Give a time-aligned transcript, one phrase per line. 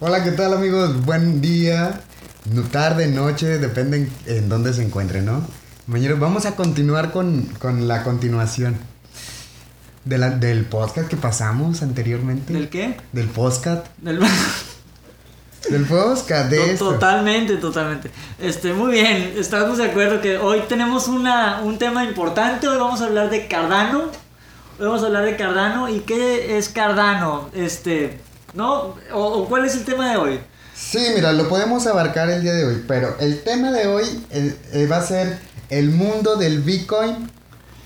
[0.00, 1.04] Hola, ¿qué tal amigos?
[1.04, 2.00] Buen día,
[2.52, 5.42] no, tarde, noche, depende en, en dónde se encuentren, ¿no?
[5.86, 8.76] Mañana vamos a continuar con, con la continuación
[10.04, 12.52] de la- del podcast que pasamos anteriormente.
[12.52, 12.96] ¿Del qué?
[13.12, 13.86] Del podcast.
[13.98, 14.20] Del...
[15.70, 16.92] Del podcast, de To- esto.
[16.92, 18.08] Totalmente, totalmente.
[18.38, 22.68] Este, muy bien, estamos de acuerdo que hoy tenemos una, un tema importante.
[22.68, 24.02] Hoy vamos a hablar de Cardano.
[24.78, 25.88] Hoy vamos a hablar de Cardano.
[25.88, 27.50] ¿Y qué es Cardano?
[27.52, 28.20] Este,
[28.56, 28.94] ¿no?
[29.12, 30.40] ¿O, o cuál es el tema de hoy?
[30.74, 34.56] Sí, mira, lo podemos abarcar el día de hoy, pero el tema de hoy eh,
[34.72, 35.38] eh, va a ser
[35.70, 37.30] el mundo del Bitcoin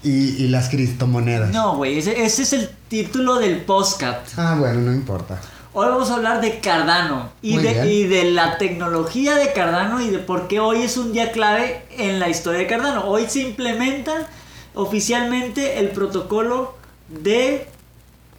[0.02, 1.51] y, y las criptomonedas.
[1.51, 4.27] No, güey, ese, ese es el título del podcast.
[4.37, 5.41] Ah, bueno, no importa.
[5.73, 10.19] Hoy vamos a hablar de Cardano de, y de la tecnología de Cardano y de
[10.19, 13.05] por qué hoy es un día clave en la historia de Cardano.
[13.05, 14.27] Hoy se implementa
[14.75, 16.75] oficialmente el protocolo
[17.09, 17.69] de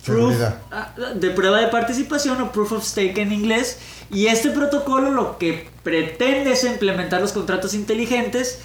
[0.06, 0.36] proof-
[0.72, 3.78] ah, de prueba de participación o proof of stake en inglés.
[4.12, 8.60] Y este protocolo lo que pretende es implementar los contratos inteligentes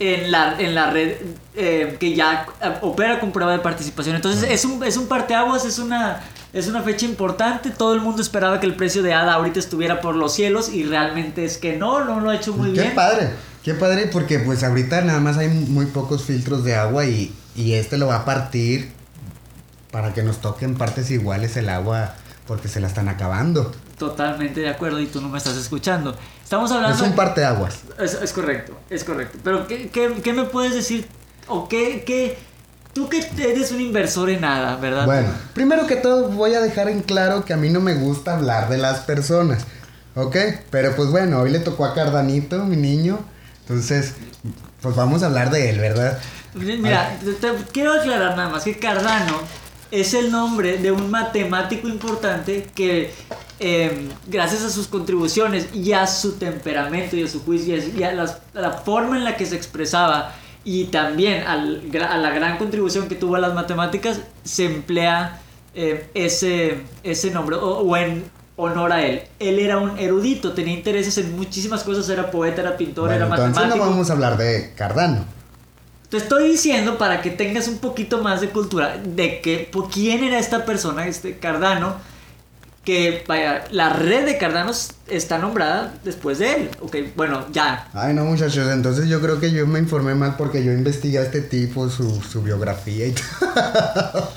[0.00, 1.12] en la, en la red
[1.54, 4.16] eh, que ya eh, opera con prueba de participación.
[4.16, 6.20] Entonces es un, es un parteaguas, es una,
[6.52, 7.70] es una fecha importante.
[7.70, 10.82] Todo el mundo esperaba que el precio de ADA ahorita estuviera por los cielos y
[10.84, 12.94] realmente es que no, no lo ha hecho muy qué bien.
[12.94, 13.30] padre,
[13.62, 17.74] qué padre porque pues ahorita nada más hay muy pocos filtros de agua y, y
[17.74, 18.90] este lo va a partir
[19.94, 22.14] para que nos toquen partes iguales el agua
[22.48, 23.70] porque se la están acabando.
[23.96, 26.16] Totalmente de acuerdo y tú no me estás escuchando.
[26.42, 26.96] Estamos hablando...
[26.96, 27.82] Es un parteaguas.
[28.00, 29.38] Es, es correcto, es correcto.
[29.44, 31.06] Pero ¿qué, qué, qué me puedes decir?
[31.46, 32.36] ¿O qué, qué?
[32.92, 35.06] Tú que eres un inversor en nada, ¿verdad?
[35.06, 38.36] Bueno, primero que todo voy a dejar en claro que a mí no me gusta
[38.36, 39.64] hablar de las personas,
[40.16, 40.36] ¿ok?
[40.70, 43.20] Pero pues bueno, hoy le tocó a Cardanito, mi niño,
[43.60, 44.14] entonces
[44.82, 46.18] pues vamos a hablar de él, ¿verdad?
[46.54, 51.88] Mira, te, te quiero aclarar nada más que Cardano es el nombre de un matemático
[51.88, 53.12] importante que
[53.60, 58.12] eh, gracias a sus contribuciones y a su temperamento y a su juicio y a
[58.12, 60.32] las- a la forma en la que se expresaba
[60.64, 65.40] y también al a la gran contribución que tuvo a las matemáticas se emplea
[65.74, 68.24] eh, ese, ese nombre o, o en
[68.56, 69.22] honor a él.
[69.40, 73.34] Él era un erudito, tenía intereses en muchísimas cosas, era poeta, era pintor, Bueno, era
[73.34, 73.84] entonces matemático.
[73.84, 75.24] no vamos a hablar de Cardano.
[76.14, 80.38] Te estoy diciendo para que tengas un poquito más de cultura de que quién era
[80.38, 81.96] esta persona, este Cardano,
[82.84, 83.24] que
[83.72, 86.70] la red de Cardanos está nombrada después de él.
[86.82, 87.88] Ok, bueno, ya.
[87.94, 91.22] Ay, no, muchachos, entonces yo creo que yo me informé mal porque yo investigué a
[91.22, 94.30] este tipo, su, su biografía y todo.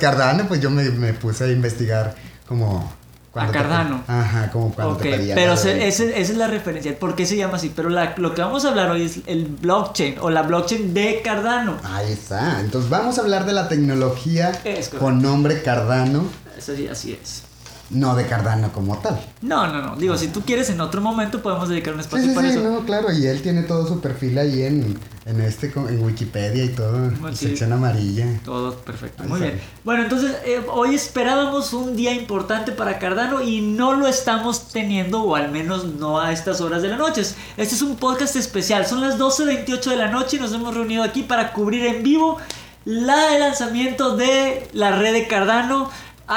[0.00, 2.14] Cardano, pues yo me, me puse a investigar
[2.48, 3.01] como...
[3.34, 4.02] A te- Cardano.
[4.08, 6.98] Ajá, como cuando Ok, te pedían pero se- esa es la referencia.
[6.98, 7.72] ¿Por qué se llama así?
[7.74, 11.22] Pero la- lo que vamos a hablar hoy es el blockchain o la blockchain de
[11.24, 11.76] Cardano.
[11.82, 12.60] Ahí está.
[12.60, 14.52] Entonces vamos a hablar de la tecnología
[14.98, 16.24] con nombre Cardano,
[16.58, 17.42] Eso sí, así es.
[17.90, 19.18] no de Cardano como tal.
[19.40, 19.96] No, no, no.
[19.96, 22.58] Digo, si tú quieres, en otro momento podemos dedicar un Sí, espacio sí, para sí,
[22.58, 22.68] eso.
[22.70, 26.70] no, claro, y él tiene todo su perfil ahí en, en este, en Wikipedia y
[26.70, 27.46] todo, Bueno, sí.
[27.48, 28.26] sección amarilla.
[28.44, 29.60] Todo perfecto, Ahí muy bien.
[29.84, 35.22] Bueno, entonces eh, hoy esperábamos un día importante para Cardano y no lo estamos teniendo,
[35.22, 37.20] o al menos no a estas horas de la noche.
[37.20, 41.04] Este es un podcast especial, son las 12.28 de la noche y nos hemos reunido
[41.04, 42.38] aquí para cubrir en vivo
[42.84, 45.88] la, el lanzamiento de la red de Cardano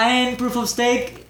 [0.07, 1.24] en Proof of Stake,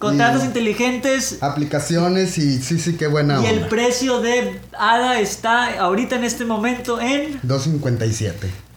[0.00, 1.38] contratos Y- inteligentes.
[1.40, 6.44] Aplicaciones y sí, sí, qué buena Y el precio de ADA está ahorita en este
[6.44, 8.32] momento en 2.57.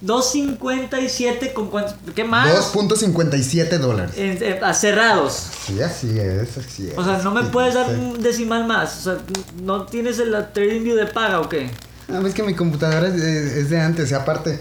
[0.06, 2.50] 2.57 con cuántos, ¿qué más?
[2.74, 4.16] 2.57 dólares.
[4.62, 5.48] A cerrados.
[5.66, 6.98] Sí, así es, así es.
[6.98, 7.94] O sea, no me Sí, puedes dar sí.
[7.96, 9.00] un decimal más.
[9.00, 9.18] O sea,
[9.64, 11.70] no tienes el trading view de paga o qué?
[12.08, 14.60] No, es que mi computadora es de, es de antes, y aparte,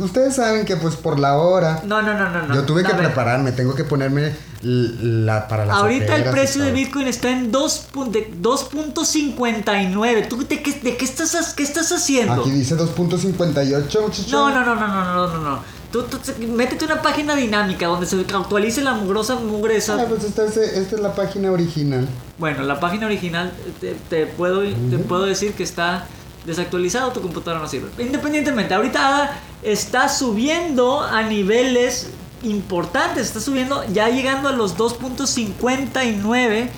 [0.00, 2.54] ustedes saben que pues por la hora, No, no, no, no.
[2.54, 6.72] yo tuve que prepararme, tengo que ponerme la, para las Ahorita el precio de.
[6.72, 10.28] Bitcoin está en 2 pun- de 2.59.
[10.28, 12.32] ¿Tú de qué, de qué estás, qué estás haciendo?
[12.40, 14.28] Aquí dice 2.58, muchachos.
[14.30, 15.78] No, no, no, no, no, no, no, no.
[15.92, 16.18] Tú, tú-
[16.48, 19.94] métete una página dinámica donde se actualice la mugrosa mugre esa.
[19.94, 22.06] Ah, pues esta es, esta es la página original.
[22.38, 26.04] Bueno, la página original te, te puedo, te puedo decir que está
[26.46, 27.88] desactualizado, tu computadora no sirve.
[28.02, 29.30] Independientemente, ahorita
[29.62, 32.08] está subiendo a niveles
[32.42, 36.68] importantes, está subiendo, ya llegando a los 2.59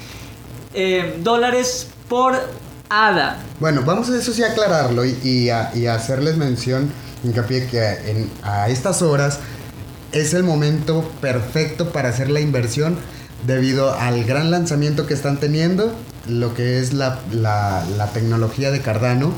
[0.75, 2.35] eh, dólares por
[2.89, 3.39] ADA.
[3.61, 6.91] Bueno, vamos a eso sí aclararlo y, y a, a hacerles mención,
[7.25, 7.81] hincapié que
[8.11, 9.39] en, a estas horas
[10.13, 12.97] es el momento perfecto para hacer la inversión
[13.47, 15.95] debido al gran lanzamiento que están teniendo,
[16.29, 19.33] lo que es la, la- la tecnología de Cardano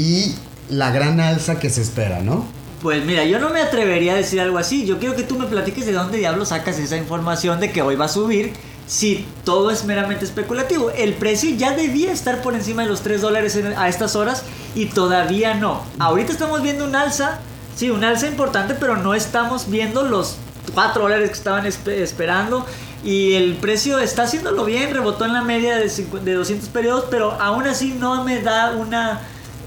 [0.00, 0.34] y
[0.70, 2.46] la gran alza que se espera, ¿no?
[2.82, 4.86] Pues mira, yo no me atrevería a decir algo así.
[4.86, 7.96] Yo quiero que tú me platiques de dónde diablos sacas esa información de que hoy
[7.96, 8.52] va a subir
[8.86, 10.90] si todo es meramente especulativo.
[10.90, 14.42] El precio ya debía estar por encima de los 3 dólares a estas horas
[14.74, 15.82] y todavía no.
[15.98, 17.38] Ahorita estamos viendo un alza,
[17.76, 20.36] sí, un alza importante, pero no estamos viendo los
[20.74, 22.64] 4 dólares que estaban espe- esperando.
[23.04, 27.04] Y el precio está haciéndolo bien, rebotó en la media de, 50 de 200 periodos,
[27.10, 29.20] pero aún así no me da una...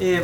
[0.04, 0.24] em,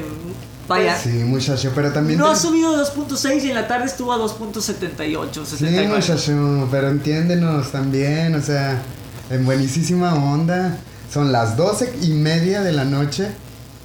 [0.67, 2.19] vaya, Sí, muchacho, pero también...
[2.19, 5.87] no te- ha subido a 2.6 y en la tarde estuvo a 2.78, Sí, 69.
[5.95, 8.81] muchacho, pero entiéndenos también, o sea,
[9.29, 10.77] en buenísima onda.
[11.13, 13.29] Son las doce y media de la noche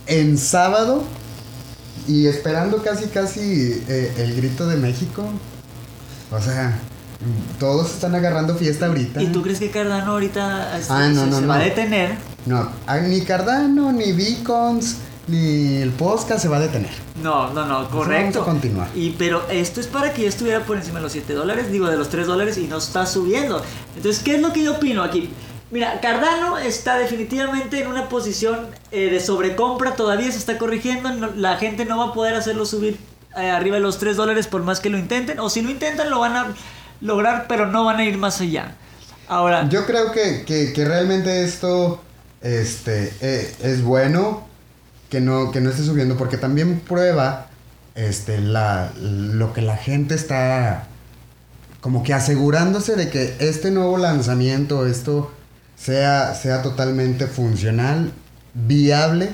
[0.06, 1.04] en sábado
[2.06, 5.24] y esperando casi, casi eh, el grito de México.
[6.30, 6.78] O sea,
[7.58, 9.22] todos están agarrando fiesta ahorita.
[9.22, 11.46] ¿Y tú crees que Cardano ahorita este, Ah, se, no, se no.
[11.48, 12.16] va a detener?
[12.44, 14.96] No, ah, ni Cardano, ni Beacons,
[15.26, 16.90] ni el podcast se va a detener.
[17.22, 18.42] No, no, no, vamos correcto.
[18.42, 18.88] a continuar.
[18.94, 21.86] Y pero esto es para que ya estuviera por encima de los 7 dólares, digo
[21.88, 23.62] de los 3 dólares y no está subiendo.
[23.96, 25.30] Entonces, ¿qué es lo que yo opino aquí?
[25.70, 31.30] Mira, Cardano está definitivamente en una posición eh, de sobrecompra, todavía se está corrigiendo, no-
[31.34, 32.98] la gente no va a poder hacerlo subir
[33.36, 36.10] eh, arriba de los 3 dólares por más que lo intenten, o si lo intentan
[36.10, 36.54] lo van a
[37.00, 38.76] lograr, pero no van a ir más allá.
[39.26, 42.00] Ahora, Yo creo que, que- que realmente esto
[42.42, 44.46] este, eh, es bueno
[45.14, 47.46] que no, que no esté subiendo porque también prueba
[47.94, 50.88] este, la, lo que la gente está
[51.80, 55.30] como que asegurándose de que este nuevo lanzamiento, esto
[55.76, 58.10] sea, sea totalmente funcional,
[58.54, 59.30] viable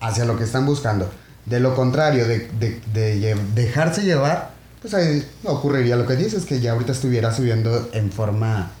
[0.00, 1.08] hacia lo que están buscando.
[1.46, 2.48] De lo contrario, de,
[2.92, 8.10] de- dejarse llevar, pues ahí ocurriría lo que dices, que ya ahorita estuviera subiendo en
[8.10, 8.72] forma,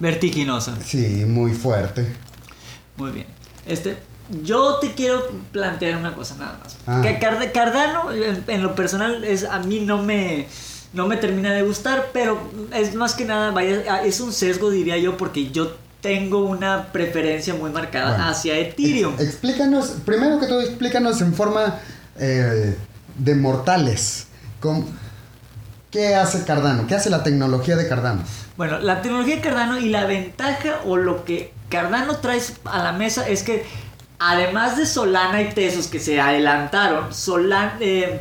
[0.00, 0.76] vertiginosa.
[0.84, 2.04] sí, muy fuerte.
[2.98, 3.26] Muy bien.
[3.66, 3.96] Este,
[4.42, 6.76] yo te quiero plantear una cosa nada más.
[6.86, 7.02] Ah.
[7.20, 10.48] Card- Cardano, en, en lo personal, es a mí no me
[10.94, 12.38] no me termina de gustar, pero
[12.74, 17.54] es más que nada, vaya, es un sesgo diría yo, porque yo tengo una preferencia
[17.54, 19.14] muy marcada Bueno, hacia Ethereum.
[19.14, 21.78] Ex- explícanos, primero que todo, explícanos en forma
[22.18, 22.76] eh,
[23.16, 24.26] de mortales.
[24.60, 24.86] con-
[25.90, 26.86] ¿Qué hace Cardano?
[26.86, 28.22] ¿Qué hace la tecnología de Cardano?
[28.56, 32.92] Bueno, la tecnología de Cardano y la ventaja o lo que Cardano trae a la
[32.92, 33.64] mesa es que
[34.30, 38.20] además de Solana y Tesos que se adelantaron, Solan- eh,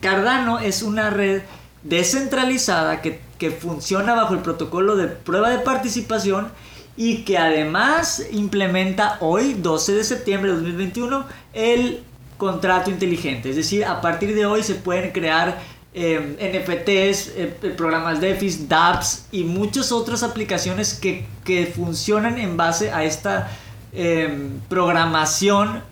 [0.00, 1.42] Cardano es una red
[1.82, 6.50] descentralizada que, que funciona bajo el protocolo de prueba de participación
[6.96, 11.24] y que además implementa hoy, 12 de septiembre de 2021,
[11.54, 12.02] el
[12.36, 13.50] contrato inteligente.
[13.50, 15.58] Es decir, a partir de hoy se pueden crear
[15.92, 22.56] eh, NFTs, eh, eh, programas DeFi, dApps y muchas otras aplicaciones que, que funcionan en
[22.56, 23.48] base a esta
[23.92, 25.82] eh, programación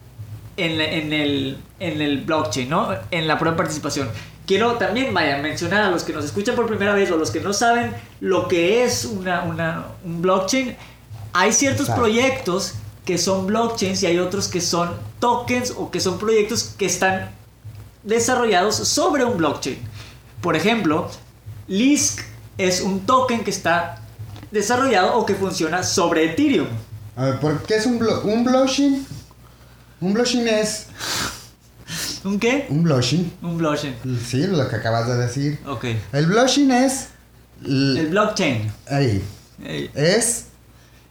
[0.57, 2.89] en, la- en el, en el blockchain, ¿no?
[3.11, 4.09] En la prueba de participación.
[4.47, 7.41] Quiero también, vaya, mencionar a los que nos escuchan por primera vez o los que
[7.41, 10.75] no saben lo que es una, una- un blockchain.
[11.35, 12.03] Hay ciertos Exacto.
[12.03, 12.75] proyectos
[13.05, 14.91] que son blockchains y hay otros que son
[15.21, 17.31] tokens o que son proyectos que están
[18.03, 19.79] desarrollados sobre un blockchain.
[20.41, 21.11] Por ejemplo,
[21.67, 22.21] Lisk
[22.57, 24.01] es un token que está
[24.51, 26.69] desarrollado o que funciona sobre Ethereum.
[27.19, 29.05] A ver, ¿por qué es un, blo- un blockchain?
[30.01, 30.87] Un blockchain es...
[32.25, 32.67] ¿Un qué?
[32.71, 33.33] Un blockchain.
[33.43, 33.97] Un blockchain.
[34.25, 35.59] Sí, lo que acabas de decir.
[35.67, 35.85] Ok.
[36.13, 37.09] El blockchain es...
[37.65, 38.71] El blockchain.
[38.89, 39.23] ahí.
[39.65, 40.45] Eh, Es...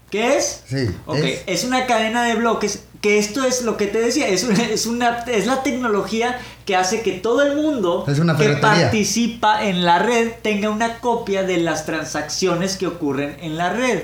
[0.09, 0.61] ¿Qué es?
[0.69, 0.87] Sí.
[1.05, 4.43] Ok, es- es una cadena de bloques que esto es lo que te decía, es,
[4.45, 8.47] una- es, una, es la tecnología que hace que todo el mundo Es una que
[8.53, 14.03] participa en la red tenga una copia de las transacciones que ocurren en la red.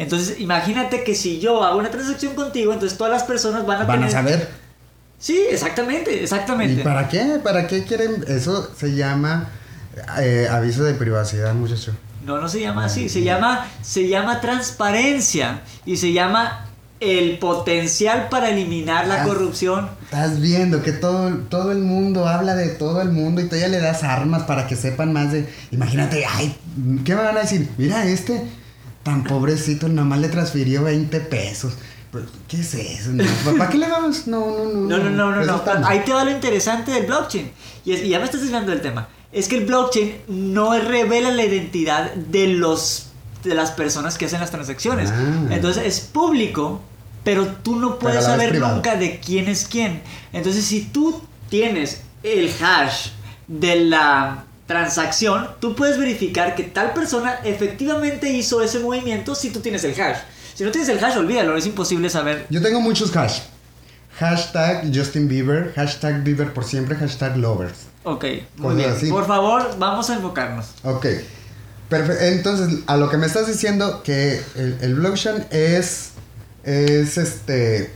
[0.00, 3.84] Entonces, imagínate que si yo hago una transacción contigo, entonces todas las personas van a
[3.84, 4.48] Van a saber.
[5.18, 6.80] Sí, exactamente, exactamente.
[6.80, 7.38] ¿Y para qué?
[7.44, 8.24] ¿Para qué quieren?
[8.26, 9.50] Eso se llama
[10.18, 11.92] eh, aviso de privacidad, muchacho.
[12.24, 16.64] No, no se llama así, se llama, se llama transparencia y se llama
[17.00, 19.90] el potencial para eliminar la corrupción.
[20.04, 23.80] Estás viendo que todo, todo el mundo habla de todo el mundo y todavía le
[23.80, 25.46] das armas para que sepan más de...
[25.72, 26.56] Imagínate, ay,
[27.04, 27.68] ¿qué me van a decir?
[27.76, 28.42] Mira, este
[29.10, 31.74] tan pobrecito, nomás le transfirió 20 pesos.
[32.48, 33.10] ¿Qué es eso?
[33.12, 33.24] No,
[33.56, 34.26] ¿Para qué le vamos?
[34.26, 34.98] No, no, no.
[34.98, 35.86] No, no, no, no, no.
[35.86, 37.50] Ahí te va lo interesante del blockchain.
[37.84, 39.08] Y, es- y ya me estás desviando del tema.
[39.32, 43.06] Es que el blockchain no revela la identidad de los
[43.44, 45.08] de las personas que hacen las transacciones.
[45.10, 45.46] Ah.
[45.50, 46.82] Entonces es público,
[47.24, 48.74] pero tú no puedes saber privado.
[48.74, 50.02] nunca de quién es quién.
[50.32, 53.10] Entonces si tú tienes el hash
[53.48, 59.58] de la transacción, tú puedes verificar que tal persona efectivamente hizo ese movimiento si tú
[59.58, 60.18] tienes el hash.
[60.54, 62.46] Si no tienes el hash, olvídalo, es imposible saber.
[62.50, 63.40] Yo tengo muchos hash.
[64.18, 67.86] Hashtag Justin Bieber, hashtag Bieber por siempre, hashtag lovers.
[68.04, 68.24] Ok,
[68.58, 68.90] muy bien.
[68.90, 69.10] así.
[69.10, 70.66] Por favor, vamos a enfocarnos.
[70.84, 71.06] Ok.
[71.90, 76.10] Perfe- Entonces, a lo que me estás diciendo que el, el blockchain es,
[76.62, 77.92] es este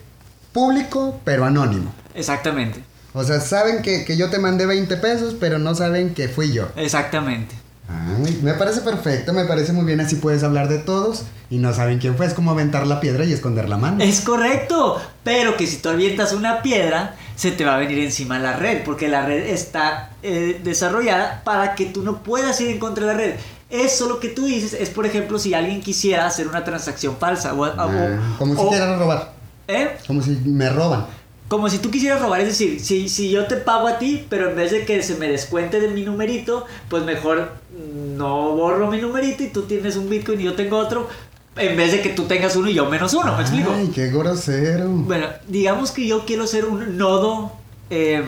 [0.52, 1.94] público pero anónimo.
[2.14, 2.82] Exactamente,
[3.14, 6.52] O sea, saben que, que yo te mandé 20 pesos, pero no saben que fui
[6.52, 6.68] yo.
[6.76, 7.54] exactamente.
[7.86, 11.74] Ay, me parece perfecto, me parece muy bien, así puedes hablar de todos y no
[11.74, 14.02] saben quién fue, es como aventar la piedra y esconder la mano.
[14.02, 18.38] Es correcto, pero que si tú avientas una piedra, se te va a venir encima
[18.38, 22.78] la red, porque la red está eh, desarrollada para que tú no puedas ir en
[22.78, 23.34] contra de la red.
[23.68, 27.52] Eso lo que tú dices es, por ejemplo, si alguien quisiera hacer una transacción falsa
[27.52, 29.32] o, o- Ah, como si o- quieran robar,
[29.68, 29.90] ¿eh?
[30.06, 31.06] como si me roban.
[31.48, 34.50] Como si tú quisieras robar, es decir, si, si yo te pago a ti, pero
[34.50, 37.52] en vez de que se me descuente de mi numerito, pues mejor
[38.16, 41.08] no borro mi numerito y tú tienes un Bitcoin y yo tengo otro,
[41.56, 43.72] en vez de que tú tengas uno y yo menos uno, ¿me explico?
[43.74, 44.88] Ay, qué grosero.
[44.88, 47.52] Bueno, digamos que yo quiero ser un nodo
[47.90, 48.24] eh,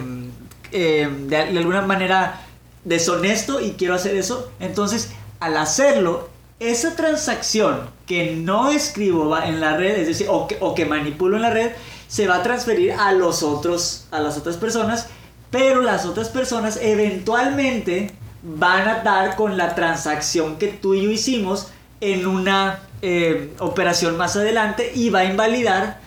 [0.73, 2.42] eh, de, de alguna manera
[2.85, 4.50] deshonesto y quiero hacer eso.
[4.61, 6.28] Entonces, al hacerlo,
[6.61, 10.87] esa transacción que no escribo va en la red, es decir, o que, o que
[10.87, 11.73] manipulo en la red,
[12.08, 15.08] se va a transferir a los otros, a las otras personas,
[15.50, 21.10] pero las otras personas eventualmente van a dar con la transacción que tú y yo
[21.10, 21.68] hicimos
[22.00, 26.00] en una eh, operación más adelante y va a invalidar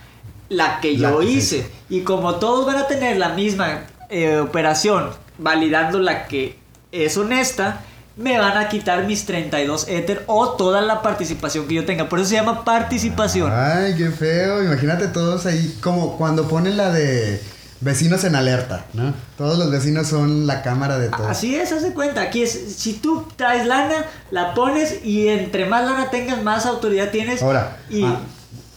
[0.48, 1.70] la que yo hice.
[1.88, 6.58] Y como todos van a tener la misma eh, operación validando la que
[6.92, 7.84] es honesta,
[8.16, 12.08] me van a quitar mis 32 Ether o toda la participación que yo tenga.
[12.08, 13.50] Por eso se llama participación.
[13.54, 14.62] Ay, qué feo.
[14.62, 17.40] Imagínate todos ahí, como cuando ponen la de
[17.80, 19.14] vecinos en alerta, ¿no?
[19.38, 21.26] Todos los vecinos son la cámara de todos.
[21.28, 22.20] Así es, haz de cuenta.
[22.20, 27.08] Aquí es, si tú traes lana, la pones y entre más lana tengas, más autoridad
[27.10, 27.42] tienes.
[27.42, 28.20] Ahora, y a-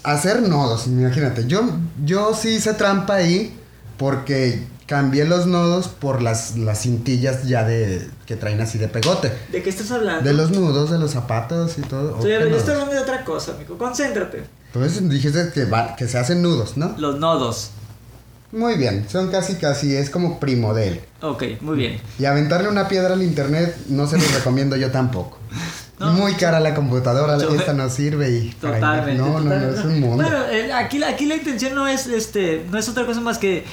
[0.04, 1.46] hacer nodos, imagínate.
[1.48, 1.64] Yo,
[2.06, 3.54] yo sí hice trampa ahí
[3.98, 9.32] porque cambié los nodos por las, las cintillas ya de que traen así de pegote.
[9.52, 10.24] ¿de qué estás hablando?
[10.24, 12.14] De los nudos, de los zapatos y todo.
[12.16, 12.34] ¿O Estoy,
[12.74, 13.78] hablando de otra cosa, amigo.
[13.78, 14.44] Concéntrate.
[14.74, 16.96] Entonces dijiste que, va- que se hacen nudos, ¿no?
[16.98, 17.70] Los nodos.
[18.52, 21.02] Muy bien, son casi casi, es como primo de él.
[21.22, 22.00] Ok, muy bien.
[22.20, 25.40] Y aventarle una piedra al internet no se los recomiendo yo tampoco.
[26.00, 26.12] No.
[26.14, 28.50] Muy cara la computadora, Yo- esta no sirve y...
[28.62, 29.22] para- Totalmente.
[29.22, 30.24] No, no, no, es un mundo.
[30.24, 33.64] Bueno, aquí, la- aquí la intención no es, este, no es otra cosa más que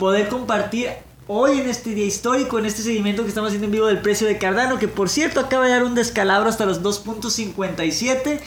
[0.00, 0.88] poder compartir
[1.28, 4.26] hoy en este día histórico, en este seguimiento que estamos haciendo en vivo del precio
[4.26, 8.40] de Cardano, que por cierto acaba de dar un descalabro hasta los 2.57.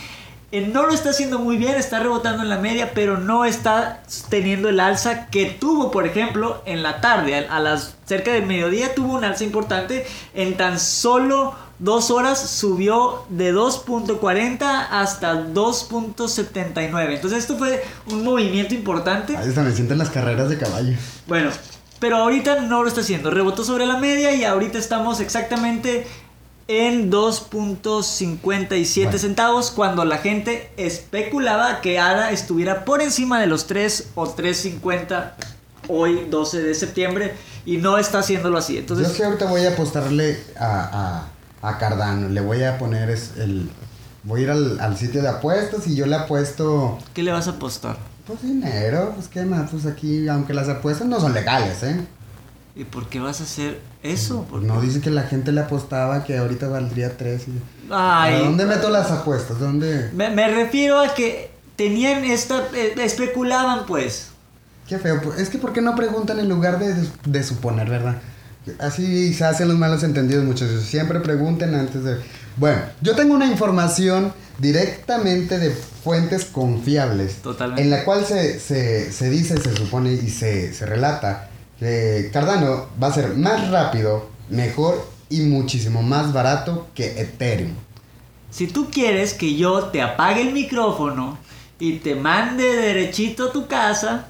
[0.52, 4.04] Eh, no lo está haciendo muy bien, está rebotando en la media, pero no está
[4.30, 8.46] teniendo el alza que tuvo, por ejemplo, en la tarde, a, a las cerca del
[8.46, 10.06] mediodía tuvo un alza importante.
[10.34, 17.16] En tan solo dos horas subió de 2.40 hasta 2.79.
[17.16, 19.36] Entonces esto fue un movimiento importante.
[19.38, 20.94] Ahí está, me siento en las carreras de caballo.
[21.28, 21.52] Bueno,
[22.00, 23.32] pero ahorita no lo está haciendo.
[23.32, 26.06] Rebotó sobre la media y ahorita estamos exactamente
[26.68, 29.18] en 2.57 Bueno.
[29.18, 35.32] centavos cuando la gente especulaba que ADA estuviera por encima de los 3 o 3.50
[35.90, 38.76] hoy 12 de septiembre y no está haciéndolo así.
[38.76, 41.28] Yo Entonces, sí ahorita voy a apostarle a,
[41.64, 43.70] a, Cardano, le voy a poner es el...
[44.24, 46.98] Voy a ir al, al sitio de apuestas y yo le apuesto...
[47.14, 47.98] ¿qué le vas a apostar?
[48.26, 52.00] Pues dinero, pues qué más, pues aquí, aunque las apuestas no son legales, ¿eh?
[52.76, 54.46] ¿Y por qué vas a hacer eso?
[54.50, 57.62] Porque- no dice que la gente le apostaba que ahorita valdría 3 y...
[57.92, 59.60] Ay, ¿A dónde meto las apuestas?
[59.60, 60.10] ¿Dónde?
[60.14, 62.64] me, me refiero a que tenían esta...
[62.74, 64.30] eh, especulaban pues.
[64.88, 65.22] Qué feo.
[65.38, 68.16] Es que ¿por qué no preguntan en lugar de, de suponer, verdad?
[68.80, 70.84] Así se hacen los malos entendidos, muchachos.
[70.84, 72.18] Siempre pregunten antes de...
[72.56, 77.42] Bueno, yo tengo una información directamente de fuentes confiables.
[77.42, 77.82] Totalmente.
[77.82, 82.88] En la cual se, se, se dice, se supone y se, se relata que Cardano
[83.02, 87.74] va a ser más rápido, mejor y muchísimo más barato que Ethereum.
[88.52, 91.38] Si tú quieres que yo te apague el micrófono
[91.80, 94.28] y te mande derechito a tu casa,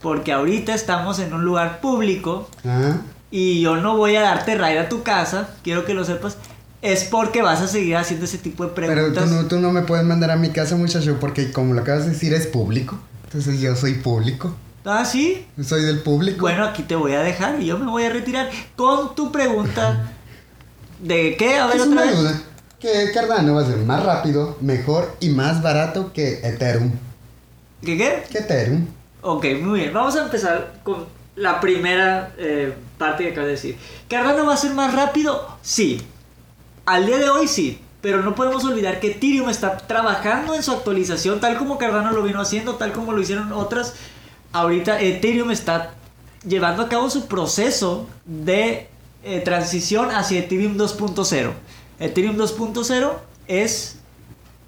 [0.00, 2.98] porque ahorita estamos en un lugar público ¿Ah?
[3.30, 6.36] Y yo no voy a darte raid a tu casa, quiero que lo sepas,
[6.82, 9.30] es porque vas a seguir haciendo ese tipo de Pero tú preguntas.
[9.30, 12.12] no, tú no me puedes mandar a mi casa, muchacho, porque como lo acabas de
[12.12, 12.98] decir, es público.
[13.24, 14.54] Entonces yo soy público.
[14.84, 15.44] Ah, sí.
[15.60, 16.42] Soy del público.
[16.42, 20.12] Bueno, aquí te voy a dejar y yo me voy a retirar con tu pregunta.
[21.00, 21.56] ¿De qué?
[21.58, 22.16] A ver es otra una vez.
[22.16, 22.40] duda.
[22.78, 26.92] Que Cardano va a ser más rápido, mejor y más barato que Ethereum.
[27.82, 28.24] ¿Qué qué?
[28.30, 28.86] Que Ethereum.
[29.22, 29.92] Ok, muy bien.
[29.92, 31.06] Vamos a empezar con
[31.36, 33.78] la primera eh, parte que acabas de decir.
[34.08, 35.56] ¿Cardano va a ser más rápido?
[35.62, 36.02] Sí.
[36.86, 37.80] Al día de hoy sí.
[38.00, 42.22] Pero no podemos olvidar que Ethereum está trabajando en su actualización, tal como Cardano lo
[42.22, 43.94] vino haciendo, tal como lo hicieron otras.
[44.52, 45.94] Ahorita Ethereum está
[46.46, 48.88] llevando a cabo su proceso de
[49.24, 51.50] eh, transición hacia Ethereum 2.0.
[51.98, 53.12] Ethereum 2.0
[53.48, 53.98] es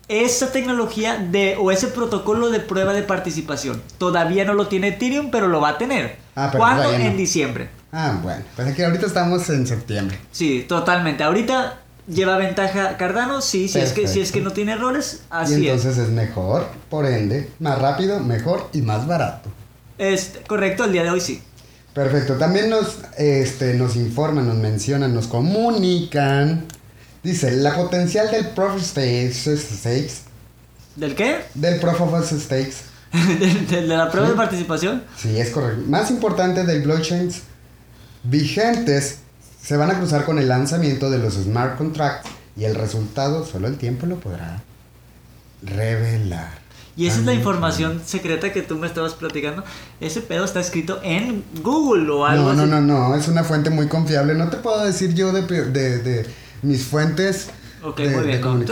[0.09, 3.83] esa tecnología de o ese protocolo de prueba de participación.
[3.99, 6.17] Todavía no lo tiene Ethereum, pero lo va a tener.
[6.39, 6.85] Ah, pero ¿Cuándo?
[6.85, 6.91] no.
[6.91, 7.69] En diciembre.
[7.91, 10.17] Ah, bueno, pues aquí ahorita estamos en septiembre.
[10.31, 11.25] Sí, totalmente.
[11.25, 15.27] Ahorita lleva ventaja Cardano, sí, si es que si es que no tiene errores, y
[15.31, 15.61] así es.
[15.73, 19.51] entonces es mejor, por ende, más rápido, mejor y más barato.
[19.99, 21.43] Es correcto, al día de hoy sí.
[21.93, 26.67] Perfecto, también nos, este, nos informan, nos mencionan, nos comunican.
[27.25, 30.29] Dice, la potencial del Proof of stakes
[30.95, 31.39] ¿Del qué?
[31.55, 32.77] del Proof of Stakes,
[33.71, 34.33] ¿De, la prueba Sí.
[34.33, 35.03] de participación?
[35.17, 35.85] sí, es correcto.
[35.89, 37.43] Más importante del blockchains
[38.25, 39.19] vigentes
[39.63, 43.69] se van a cruzar con el lanzamiento de los smart contracts y el resultado solo
[43.69, 44.63] el tiempo lo podrá
[45.63, 46.59] revelar.
[46.97, 49.63] Y esa es la información secreta que tú me estabas platicando.
[50.01, 52.71] Ese pedo está escrito en Google o algo No, no, así.
[52.87, 54.35] no, no, es una fuente muy confiable.
[54.35, 56.27] No te puedo decir yo de, de, de
[56.63, 57.51] mis fuentes
[57.85, 58.41] Ok, de, muy bien.
[58.41, 58.65] no.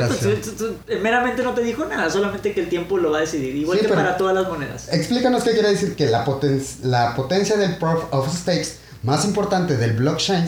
[0.43, 3.55] Tú- tú- meramente no te dijo nada, solamente que el tiempo lo va a decidir.
[3.55, 4.93] Igual Sí, que para todas las monedas.
[4.93, 9.77] Explícanos qué quiere decir que la, poten la potencia del Proof of Stakes más importante
[9.77, 10.47] del blockchain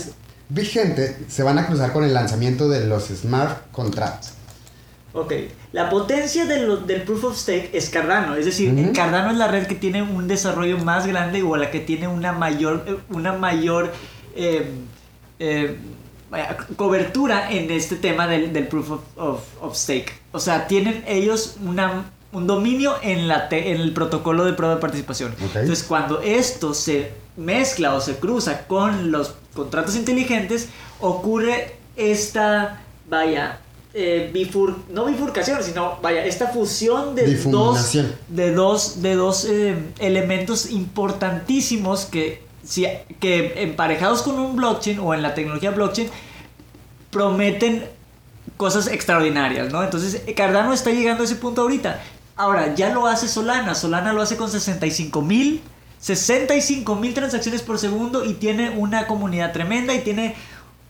[0.49, 4.33] vigente se van a cruzar con el lanzamiento de los smart contracts.
[5.13, 5.33] Ok,
[5.73, 8.93] la potencia de lo- del proof of stake es Cardano, es decir.
[8.93, 12.33] Cardano es la red que tiene un desarrollo más grande o la que tiene una
[12.33, 13.93] mayor, eh, una mayor
[14.37, 14.71] eh,
[15.39, 15.77] eh,
[16.31, 20.13] vaya, cobertura en este tema del, del proof of, of- of stake.
[20.33, 24.75] O sea, tienen ellos una, un dominio en, la te- en el protocolo de prueba
[24.77, 25.35] de participación.
[25.63, 30.69] Entonces, cuando esto se mezcla o se cruza con los contratos inteligentes,
[31.01, 33.61] ocurre esta, vaya,
[33.95, 37.77] eh, bifur, no bifurcación, sino, vaya, esta fusión de dos,
[38.29, 42.87] de dos, de dos eh, elementos importantísimos que, si,
[43.19, 46.09] que emparejados con un blockchain o en la tecnología blockchain
[47.11, 47.87] prometen
[48.59, 49.83] cosas extraordinarias, ¿no?
[49.83, 52.01] Entonces Cardano está llegando a ese punto ahorita.
[52.37, 53.75] Ahora, ya lo hace Solana.
[53.75, 55.63] Solana lo hace con 65 mil.
[56.01, 60.37] 65 mil transacciones por segundo y tiene una comunidad tremenda y tiene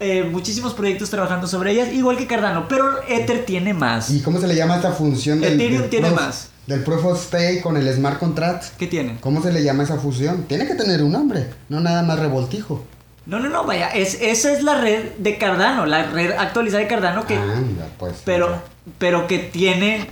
[0.01, 4.11] eh, muchísimos proyectos trabajando sobre ellas, igual que Cardano, pero Ether tiene más.
[4.11, 6.51] ¿Y cómo se le llama esta función del, Ethereum del tiene más.
[6.69, 8.77] Del Proof of Stake con el smart contract?
[8.77, 9.17] ¿Qué tiene?
[9.21, 10.45] ¿Cómo se le llama esa fusión?
[10.45, 12.85] Tiene que tener un nombre, no nada más revoltijo.
[13.25, 16.89] No, no, no, vaya, es, esa es la red de Cardano, la red actualizada de
[16.89, 17.37] Cardano que...
[17.37, 18.17] Anda, pues.
[18.25, 18.61] pero,
[18.99, 20.09] pero que tiene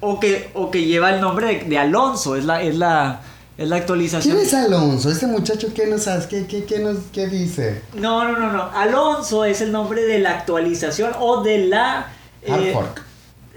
[0.00, 3.22] o que, o que lleva el nombre de, de Alonso, es la, es la,
[3.58, 4.36] es la actualización.
[4.36, 5.10] ¿Quién es Alonso?
[5.10, 6.28] Ese muchacho, ¿qué nos hace?
[6.28, 7.82] ¿Qué, qué, qué nos, qué dice?
[7.94, 8.70] No, no, no, no.
[8.72, 12.12] Alonso es el nombre de la actualización o de la...
[12.48, 13.05] Hard eh, fork.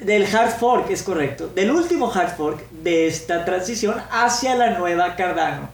[0.02, 1.48] Del hard fork, es correcto.
[1.54, 5.70] Del último hard fork de esta transición hacia la nueva Cardano.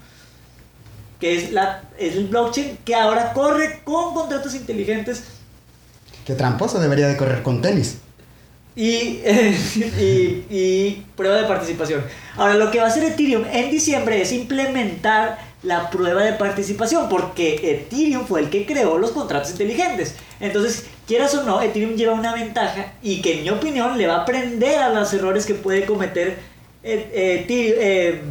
[1.20, 5.24] Que es, la, es el blockchain que ahora corre con contratos inteligentes
[6.26, 8.00] Qué tramposo debería de correr con tenis.
[8.76, 9.56] y, eh,
[10.50, 12.04] y, y prueba de participación.
[12.36, 17.08] Ahora, lo que va a hacer Ethereum en diciembre es implementar la prueba de participación,
[17.10, 20.16] porque Ethereum fue el que creó los contratos inteligentes.
[20.40, 24.16] Entonces, quieras o no, Ethereum lleva una ventaja y que en mi opinión le va
[24.16, 26.40] a aprender a los errores que puede cometer
[26.84, 28.22] eh, eh, Ethereum, eh,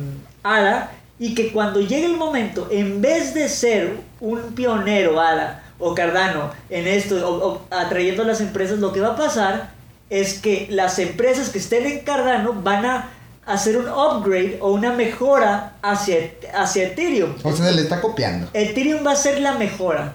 [0.42, 5.94] ADA y que cuando llegue el momento, en vez de ser un pionero ADA o
[5.94, 9.70] Cardano en esto, o, o atrayendo a las empresas, lo que va a pasar
[10.10, 13.10] es que las empresas que estén en Cardano van a
[13.46, 17.34] hacer un upgrade o una mejora hacia, hacia Ethereum.
[17.42, 18.48] O sea, se le está copiando.
[18.52, 20.14] Ethereum va a ser la mejora.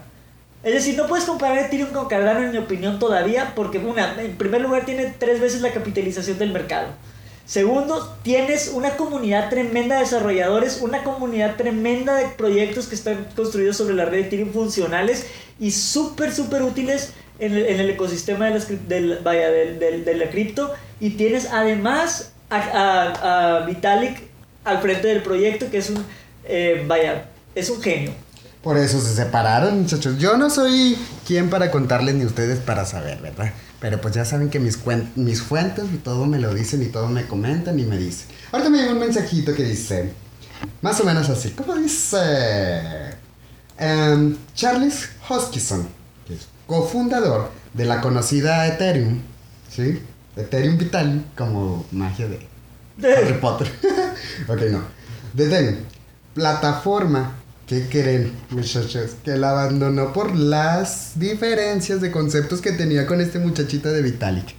[0.63, 4.35] Es decir, no puedes comparar Ethereum con Cardano en mi opinión todavía porque una, en
[4.35, 6.87] primer lugar tiene tres veces la capitalización del mercado.
[7.45, 13.77] Segundo, tienes una comunidad tremenda de desarrolladores, una comunidad tremenda de proyectos que están construidos
[13.77, 15.25] sobre la red Ethereum funcionales
[15.59, 20.71] y súper, súper útiles en el, ecosistema de, las del, vaya, del- de la cripto.
[20.99, 24.21] Y tienes además a Vitalik
[24.65, 26.05] al frente del proyecto, que es un,
[26.45, 28.11] eh, vaya, es un genio.
[28.63, 30.17] Por eso se separaron, muchachos.
[30.17, 33.53] Yo no soy quien para contarles ni ustedes para saber, ¿verdad?
[33.79, 36.87] Pero pues ya saben que mis, cuen- mis fuentes y todo me lo dicen y
[36.87, 38.27] todo me comentan y me dicen.
[38.51, 40.11] Ahorita me llegó un mensajito que dice,
[40.81, 42.17] más o menos así, ¿cómo dice?
[43.77, 45.87] Em, Charles Hoskinson,
[46.27, 49.21] que es cofundador de la conocida Ethereum,
[49.73, 50.01] ¿sí?
[50.35, 52.45] Ethereum Vital, como magia de
[53.15, 53.71] Harry Potter.
[54.49, 54.81] ok, no.
[55.33, 55.75] De Ethereum,
[56.33, 57.35] plataforma
[57.69, 59.11] ¿Qué creen, muchachos?
[59.23, 64.55] Que la abandonó por las diferencias de conceptos que tenía con este muchachito de Vitalik.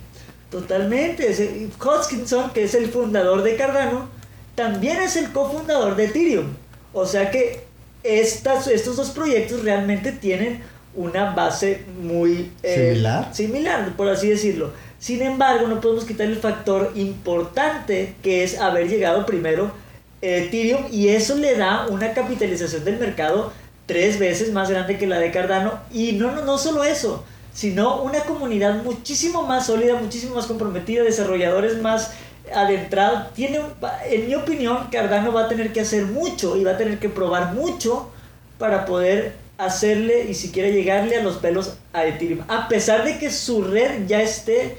[0.49, 1.73] Totalmente.
[1.85, 4.09] Hoskinson, que es el fundador de Cardano,
[4.55, 6.51] también es el cofundador de Ethereum.
[6.93, 7.65] O sea que
[8.05, 10.63] estas, estos dos proyectos realmente tienen
[10.95, 13.35] una base muy eh, similar.
[13.35, 14.71] similar, por así decirlo.
[15.01, 19.73] Sin embargo, no podemos quitar el factor importante que es haber llegado primero
[20.23, 23.53] Ethereum y eso le da una capitalización del mercado
[23.87, 28.03] tres veces más grande que la de Cardano y no, no, no solo eso, sino
[28.03, 32.13] una comunidad muchísimo más sólida, muchísimo más comprometida, desarrolladores más
[32.55, 33.33] adentrados.
[33.35, 33.61] Tiene,
[34.09, 37.09] en mi opinión, Cardano va a tener que hacer mucho y va a tener que
[37.09, 38.11] probar mucho
[38.59, 43.31] para poder hacerle y siquiera llegarle a los pelos a Ethereum, a pesar de que
[43.31, 44.77] su red ya esté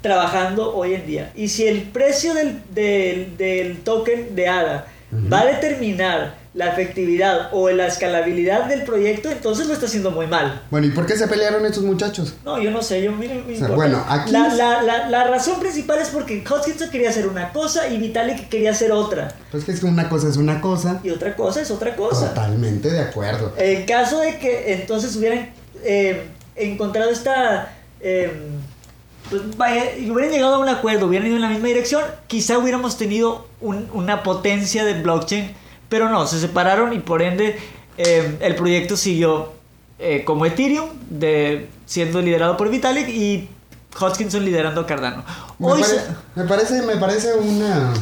[0.00, 1.32] trabajando hoy en día.
[1.34, 4.86] Y si el precio del, del, del token de ADA
[5.32, 10.26] va a determinar la efectividad o la escalabilidad del proyecto, entonces lo está haciendo muy
[10.26, 10.62] mal.
[10.70, 12.34] Bueno, ¿y por qué se pelearon estos muchachos?
[12.44, 16.08] No, yo no sé, yo miren, bueno, aquí la, la, la, la, razón principal es
[16.08, 19.32] porque Hutchinson quería hacer una cosa y Vitalik quería hacer otra.
[19.52, 21.00] Pues que es que una cosa es una cosa.
[21.04, 22.30] Y otra cosa es otra cosa.
[22.30, 23.52] Totalmente de acuerdo.
[23.56, 25.50] En caso de que entonces hubieran
[25.84, 26.24] eh,
[26.56, 27.74] encontrado esta...
[28.00, 28.32] Eh,
[29.30, 32.98] pues vaya, hubieran llegado a un acuerdo, hubieran ido en la misma dirección, quizá hubiéramos
[32.98, 35.54] tenido un, una potencia de blockchain,
[35.88, 37.58] pero no, se separaron y por ende
[37.96, 39.52] eh, el proyecto siguió
[39.98, 43.48] eh, como Ethereum, de, siendo liderado por Vitalik y
[43.98, 45.24] Hodgkinson liderando Cardano.
[45.58, 47.92] me, parece, me parece una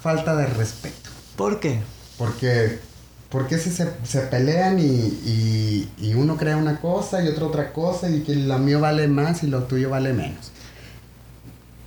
[0.00, 1.10] falta de respeto.
[1.36, 1.80] ¿Por qué?
[2.16, 2.80] Porque
[3.28, 7.74] porque si se, se pelean y, y, y, uno crea una cosa y otro otra
[7.74, 10.50] cosa y que lo mío vale más y lo tuyo vale menos?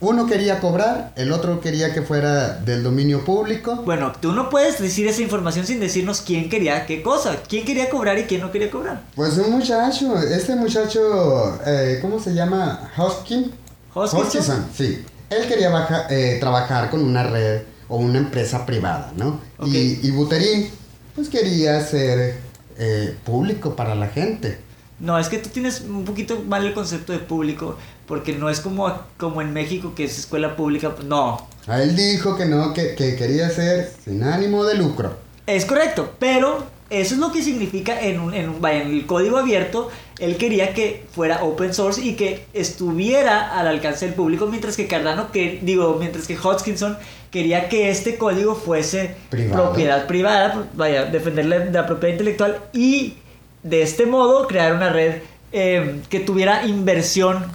[0.01, 3.75] Uno quería cobrar, el otro quería que fuera del dominio público.
[3.85, 7.89] Bueno, tú no puedes decir esa información sin decirnos quién quería qué cosa, quién quería
[7.89, 9.03] cobrar y quién no quería cobrar.
[9.15, 12.91] Pues un muchacho, este muchacho, eh, ¿cómo se llama?
[12.97, 13.51] Hoskin.
[13.93, 14.67] Hoskinson.
[14.75, 15.05] sí.
[15.29, 15.71] Él quería
[16.09, 19.39] eh, trabajar con una red o una empresa privada, ¿no?
[19.65, 20.69] Y, y Buterín,
[21.15, 22.37] pues quería ser
[22.77, 24.59] eh, público para la gente.
[25.01, 28.59] No, es que tú tienes un poquito mal el concepto de público, porque no es
[28.59, 31.47] como, como en México que es escuela pública, pues, no.
[31.65, 35.17] A él dijo que no, que, quería ser sin ánimo de lucro.
[35.47, 39.39] Es correcto, pero eso es lo que significa en, un, en, un, en el código
[39.39, 39.89] abierto.
[40.19, 44.85] Él quería que fuera open source y que estuviera al alcance del público, mientras que
[44.85, 46.95] Cardano, que, digo, mientras que Hodgkinson
[47.31, 53.15] quería que este código fuese propiedad privada, vaya, defender la propiedad intelectual y
[53.63, 55.21] de este modo crear una red
[55.51, 57.45] eh, que tuviera inversión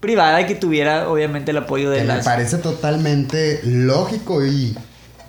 [0.00, 2.18] privada y que tuviera obviamente el apoyo de que las...
[2.18, 4.76] Me parece totalmente lógico y...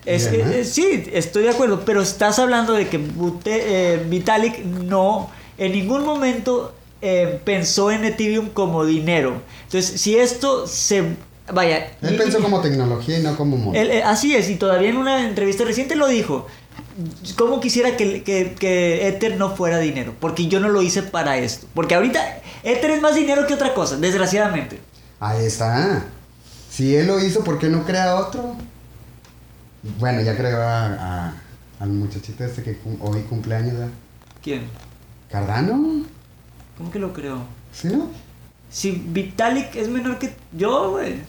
[0.06, 3.00] Es, eh, sí, estoy de acuerdo, pero estás hablando de que
[3.46, 6.74] eh, Vitalik no en ningún momento
[7.44, 9.42] pensó en Ethereum como dinero.
[9.66, 11.04] Entonces, si esto se
[11.52, 11.92] vaya.
[12.02, 13.78] Él pensó como tecnología y no como modo.
[14.06, 16.48] así es, y todavía en una entrevista reciente lo dijo.
[17.38, 20.16] ¿Cómo quisiera que, que, Ether no fuera dinero?
[20.20, 21.68] Porque yo no lo hice para esto.
[21.74, 22.20] Porque ahorita
[22.64, 24.80] Ether es más dinero que otra cosa, desgraciadamente.
[25.20, 26.06] Ahí está.
[26.70, 28.56] Si él lo hizo, ¿por qué no crea otro?
[30.00, 31.34] Bueno, ya creo a,
[31.80, 33.90] al muchachito este que hoy cumpleaños.
[34.42, 34.64] ¿Quién?
[35.30, 36.06] ¿Cardano?
[36.78, 37.44] ¿Cómo que lo creo?
[37.72, 37.90] ¿Sí?
[38.70, 41.22] Si Vitalik es menor que yo, güey.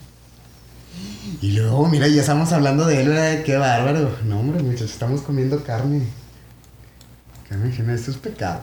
[1.41, 3.43] Y luego, mira, ya estamos hablando de él, ¿verdad?
[3.45, 4.17] Qué bárbaro.
[4.25, 6.07] No, hombre, muchachos, estamos comiendo carne.
[7.49, 8.61] Carne esto es pecado.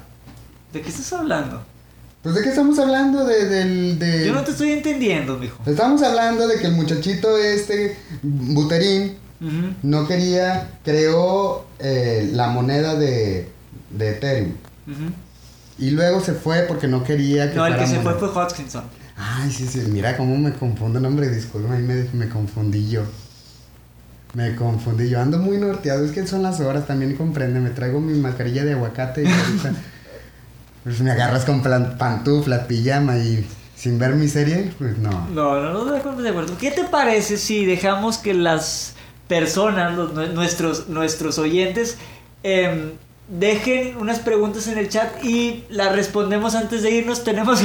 [0.73, 1.63] ¿De qué estás hablando?
[2.23, 3.99] Pues de qué estamos hablando de, del...
[3.99, 4.27] De...
[4.27, 5.61] Yo no te estoy entendiendo, mijo.
[5.65, 9.17] Estamos hablando de que el muchachito este, Buterín,
[9.81, 13.49] no quería, creó eh, la moneda de,
[13.89, 14.53] de Ethereum.
[15.79, 17.57] Y luego se fue porque no quería que...
[17.57, 18.83] No, el que se fue fue Hodgkinson.
[19.23, 23.03] Ay, sí, sí, mira cómo me confundo el nombre, disculpa, ahí me, me confundí yo.
[24.33, 27.99] Me confundí, yo ando muy norteado, es que son las horas, también comprende, me traigo
[27.99, 29.73] mi mascarilla de aguacate y ahorita
[30.83, 35.27] pues me agarras con pantufla, pijama y sin ver mi serie, pues no.
[35.29, 36.57] No, no, no, de acuerdo.
[36.57, 38.93] ¿Qué te parece si dejamos que las
[39.27, 39.97] personas,
[40.33, 41.97] nuestros, nuestros oyentes,
[42.43, 42.93] eh,
[43.31, 47.23] dejen unas preguntas en el chat y las respondemos antes de irnos.
[47.23, 47.61] Tenemos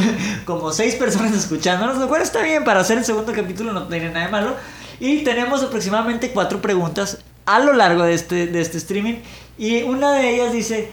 [0.46, 4.10] como seis personas escuchándonos, lo cual está bien para hacer el segundo capítulo, no tiene
[4.10, 4.54] nada de malo.
[4.98, 9.16] Y tenemos aproximadamente cuatro preguntas a lo largo de este, de este streaming.
[9.58, 10.90] Y una de ellas dice,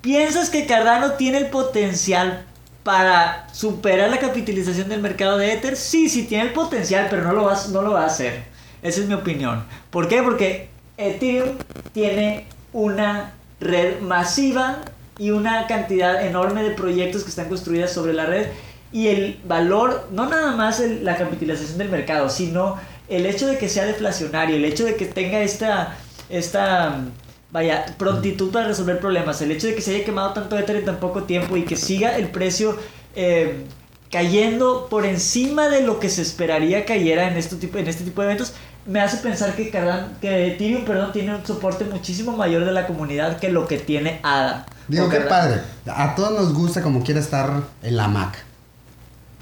[0.00, 2.44] ¿piensas que Cardano tiene el potencial
[2.82, 5.76] para superar la capitalización del mercado de Ether?
[5.76, 8.44] Sí, sí tiene el potencial, pero no lo va, no lo va a hacer.
[8.82, 9.64] Esa es mi opinión.
[9.90, 10.22] ¿Por qué?
[10.22, 11.56] Porque Ethereum
[11.92, 14.78] tiene una red masiva
[15.18, 18.46] y una cantidad enorme de proyectos que están construidas sobre la red
[18.92, 22.76] y el valor, no nada más la capitalización del mercado, sino
[23.08, 25.96] el hecho de que sea deflacionario, el hecho de que tenga esta,
[26.30, 27.04] esta
[27.50, 29.40] vaya, prontitud para resolver problemas.
[29.42, 31.76] El hecho de que se haya quemado tanto Ether en tan poco tiempo y que
[31.76, 32.78] siga el precio
[33.14, 33.64] eh,
[34.10, 38.22] cayendo por encima de lo que se esperaría cayera en este tipo, en este tipo
[38.22, 38.54] de eventos,
[38.88, 42.86] me hace pensar que, Cardano, que Ethereum perdón, tiene un soporte muchísimo mayor de la
[42.86, 44.64] comunidad que lo que tiene ADA.
[44.88, 45.60] Digo, qué padre.
[45.86, 48.38] A todos nos gusta como quiera estar en la Mac.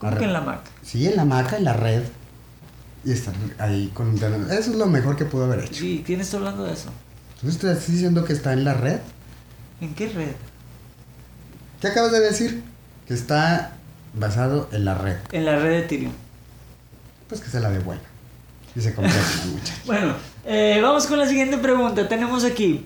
[0.01, 0.61] ¿Cómo que en la Mac?
[0.83, 2.03] Sí, en la Mac, en la red.
[3.05, 4.51] Y estar ahí con internet.
[4.51, 5.75] Eso es lo mejor que pudo haber hecho.
[5.75, 6.91] Sí, ¿quién está hablando de eso?
[7.41, 8.99] ¿Tú estás diciendo que está en la red?
[9.81, 10.33] ¿En qué red?
[11.81, 12.65] ¿Qué acabas de decir?
[13.07, 13.75] Que está
[14.13, 15.19] basado en la red.
[15.31, 16.13] En la red de Ethereum.
[17.29, 18.03] Pues que se la dé buena.
[18.77, 19.73] Y se mucho.
[19.87, 22.07] Bueno, eh, vamos con la siguiente pregunta.
[22.09, 22.85] Tenemos aquí.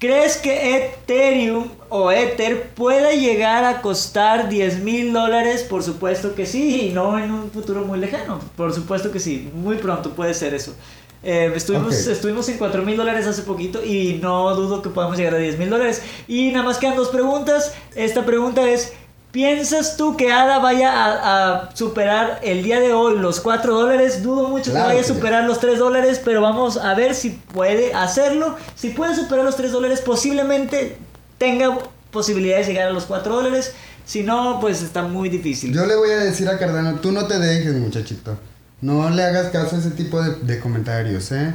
[0.00, 5.62] ¿Crees que Ethereum o Ether pueda llegar a costar 10 mil dólares?
[5.62, 8.40] Por supuesto que sí, y no en un futuro muy lejano.
[8.56, 10.74] Por supuesto que sí, muy pronto puede ser eso.
[11.22, 15.34] Eh, estuvimos, estuvimos en 4 mil dólares hace poquito y no dudo que podamos llegar
[15.34, 16.02] a 10 mil dólares.
[16.26, 17.74] Y nada más quedan dos preguntas.
[17.94, 18.94] Esta pregunta es,
[19.32, 24.22] ¿piensas tú que ADA vaya a, a superar el día de hoy los 4 dólares?
[24.22, 25.14] Dudo mucho Claro que vaya a sí.
[25.14, 28.56] superar los 3 dólares, pero vamos a ver si puede hacerlo.
[28.74, 30.96] Si puede superar los 3 dólares, posiblemente
[31.38, 31.78] tenga
[32.10, 33.72] posibilidad de llegar a los 4 dólares.
[34.04, 35.72] Si no, pues está muy difícil.
[35.72, 38.36] Yo le voy a decir a Cardano, tú no te dejes, muchachito.
[38.80, 41.54] No le hagas caso a ese tipo de, de comentarios, ¿eh?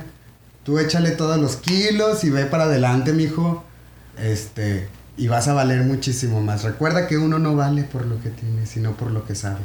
[0.63, 3.63] Tú échale todos los kilos y ve para adelante, mijo.
[4.17, 6.63] Este, y vas a valer muchísimo más.
[6.63, 9.61] Recuerda que uno no vale por lo que tiene, sino por lo que sabe.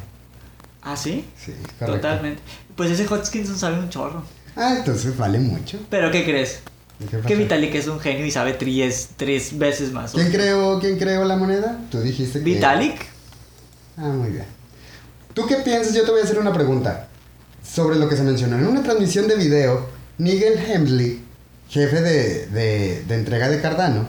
[0.83, 1.25] ¿Ah, sí?
[1.39, 1.87] Sí, correcto.
[2.09, 2.43] Totalmente.
[2.77, 4.23] Pues ese Hodgkinson sabe un chorro.
[4.57, 5.79] Ah, entonces vale mucho.
[5.91, 6.61] ¿Pero qué crees?
[7.01, 7.35] ¿Y qué Que?
[7.37, 10.13] Vitalik es un genio y sabe tres, tres veces más.
[10.13, 11.79] ¿Quién creó, ¿Quién creó la moneda?
[11.91, 12.45] Tú dijiste que...
[12.45, 12.97] ¿Vitalik?
[13.97, 14.45] Ah, muy bien.
[15.35, 15.95] ¿Tú qué piensas?
[15.95, 17.09] Yo te voy a hacer una pregunta
[17.67, 18.59] sobre lo que se mencionó.
[18.59, 21.23] En una transmisión de video, Nigel Hemsley,
[21.69, 24.07] jefe de, de- de entrega de Cardano,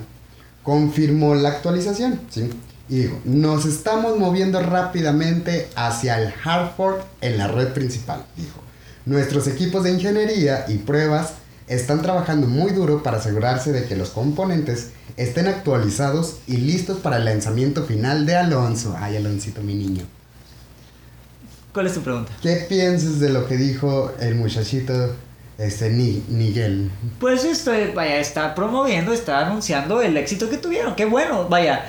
[0.63, 2.19] confirmó la actualización.
[2.29, 2.49] ¿sí?
[2.89, 8.25] Y dijo, nos estamos moviendo rápidamente hacia el hard fork en la red principal.
[8.35, 8.59] Dijo,
[9.05, 11.33] nuestros equipos de ingeniería y pruebas
[11.67, 17.17] están trabajando muy duro para asegurarse de que los componentes estén actualizados y listos para
[17.17, 18.95] el lanzamiento final de Alonso.
[18.99, 20.03] Ay, Aloncito, mi niño.
[21.73, 22.31] ¿Cuál es tu pregunta?
[22.41, 25.15] ¿Qué piensas de lo que dijo el muchachito
[25.65, 26.89] este Ni- Nigel?
[27.19, 30.95] Pues esto, eh, vaya, está promoviendo, está anunciando el éxito que tuvieron.
[30.95, 31.85] Qué bueno, vaya.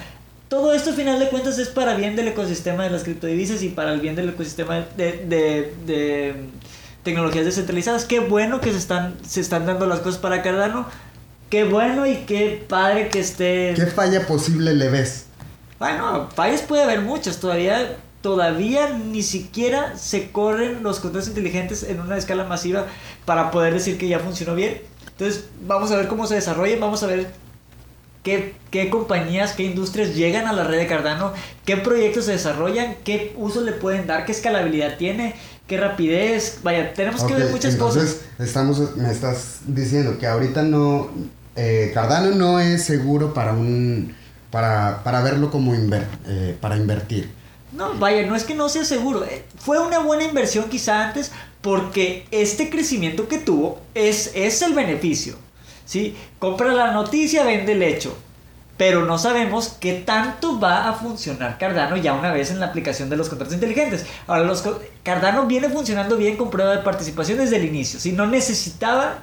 [0.49, 3.71] Todo esto, al final de cuentas, es para bien del ecosistema de las criptodivisas y
[3.71, 6.35] para el bien del ecosistema de, de- de
[7.03, 8.05] tecnologías descentralizadas.
[8.05, 10.87] Qué bueno que se están, se están dando las cosas para Cardano.
[11.49, 13.73] Qué bueno y qué padre que esté...
[13.77, 15.27] ¿Qué falla posible le ves?
[15.79, 17.39] Bueno, fallas puede haber muchas.
[17.41, 22.87] Todavía, todavía ni siquiera se corren los contratos inteligentes en una escala masiva
[23.27, 24.81] para poder decir que ya funcionó bien.
[25.09, 27.31] Entonces, vamos a ver cómo se desarrollan, vamos a ver
[28.23, 31.33] qué, qué compañías, qué industrias llegan a la red de Cardano,
[31.67, 35.35] qué proyectos se desarrollan, qué uso le pueden dar, qué escalabilidad tiene,
[35.67, 36.61] qué rapidez.
[36.63, 38.49] Vaya, tenemos que ver muchas entonces, cosas.
[38.49, 41.11] Estamos, me estás diciendo que ahorita no...
[41.57, 44.15] eh, Cardano no es seguro para un...
[44.51, 47.31] Para, para verlo como inver- eh, para invertir.
[47.73, 49.25] No, vaya, no es que no sea seguro.
[49.25, 54.75] eh, Fue una buena inversión quizá antes porque este crecimiento que tuvo es, es el
[54.75, 55.37] beneficio.
[55.85, 56.17] ¿sí?
[56.39, 58.17] Compra la noticia, vende el hecho.
[58.77, 63.11] Pero no sabemos qué tanto va a funcionar Cardano ya una vez en la aplicación
[63.11, 64.07] de los contratos inteligentes.
[64.27, 64.65] Ahora, los,
[65.03, 68.01] Cardano viene funcionando bien con prueba de participación desde el inicio.
[68.01, 69.19] Si no necesitaba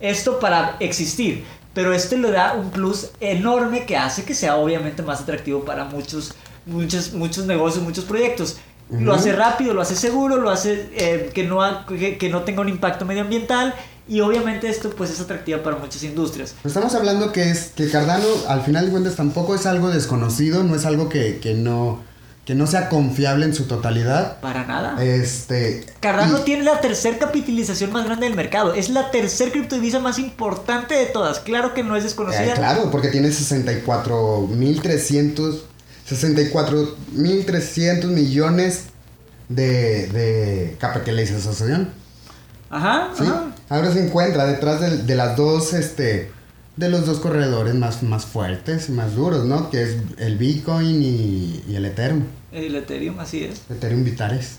[0.00, 1.44] esto para existir.
[1.72, 5.84] Pero este le da un plus enorme que hace que sea obviamente más atractivo para
[5.84, 6.34] muchos,
[6.70, 8.56] muchos, muchos negocios, muchos proyectos.
[8.90, 12.42] Lo hace rápido, lo hace seguro, lo hace eh, que, no ha- que, que no
[12.42, 13.72] tenga un impacto medioambiental
[14.08, 16.56] y obviamente esto pues es atractivo para muchas industrias.
[16.64, 20.74] Estamos hablando que es que Cardano, al final de cuentas, tampoco es algo desconocido, no
[20.74, 22.00] es algo que, que no,
[22.44, 24.40] que no sea confiable en su totalidad.
[24.40, 25.00] Para nada.
[25.00, 25.86] Este.
[26.00, 28.74] Cardano y- tiene la tercer capitalización más grande del mercado.
[28.74, 31.38] Es la tercer criptodivisa más importante de todas.
[31.38, 32.46] Claro que no es desconocida.
[32.46, 35.60] Eh, claro, porque tiene 64.300
[36.10, 38.84] 64.300 millones
[39.48, 41.90] de, de capitalización.
[42.68, 43.24] Ajá, ¿sí?
[43.24, 43.54] ajá.
[43.68, 46.30] Ahora se encuentra detrás de, de las dos, este,
[46.76, 49.70] de los dos corredores más, más fuertes y más duros, ¿no?
[49.70, 52.24] Que es el Bitcoin y, y el Ethereum.
[52.52, 53.60] El Ethereum, así es.
[53.70, 54.56] Ethereum Vitares.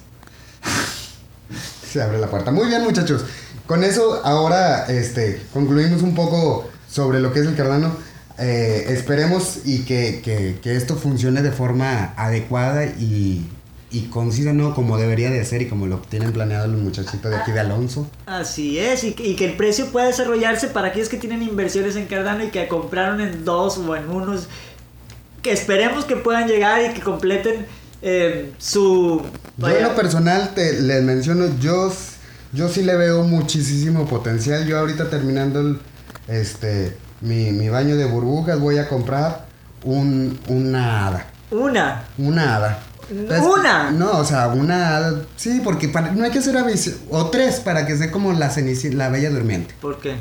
[1.91, 2.51] Se abre la puerta.
[2.51, 3.25] Muy bien, muchachos.
[3.67, 7.95] Con eso, ahora este, concluimos un poco sobre lo que es el Cardano.
[8.39, 13.46] Eh, esperemos y que, que- que esto funcione de forma adecuada y,
[13.91, 14.74] y concisa, ¿no?
[14.74, 18.10] Como debería de ser y como lo tienen planeado los muchachitos de aquí de Alonso.
[18.26, 21.96] Así es, y, que- y que el precio pueda desarrollarse para aquellos que tienen inversiones
[21.96, 24.48] en Cardano y que compraron en dos o en unos,
[25.41, 27.65] que esperemos que puedan llegar y que completen
[28.02, 29.22] eh, su...
[29.58, 31.94] Yo en lo personal te les menciono, yo,
[32.54, 34.65] yo sí le veo muchísimo potencial.
[34.65, 35.80] Yo ahorita terminando el,
[36.28, 39.45] este mi, mi baño de burbujas voy a comprar
[39.84, 41.25] un, una hada.
[41.51, 42.03] Una.
[42.17, 42.79] Una hada.
[43.12, 43.91] ¿Una?
[43.91, 45.21] No, o sea, una hada.
[45.36, 48.49] Sí, porque para- no hay que ser avis- O tres para que sea como la
[48.49, 49.75] cenici- la bella durmiente.
[49.81, 50.15] ¿Por qué?